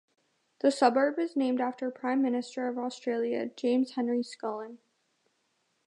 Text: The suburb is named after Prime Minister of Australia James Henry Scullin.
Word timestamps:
The 0.61 0.71
suburb 0.71 1.19
is 1.19 1.35
named 1.35 1.61
after 1.61 1.91
Prime 1.91 2.23
Minister 2.23 2.67
of 2.67 2.79
Australia 2.79 3.45
James 3.55 3.91
Henry 3.91 4.23
Scullin. 4.23 4.79